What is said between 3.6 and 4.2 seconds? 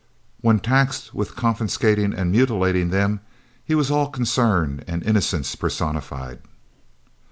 he was all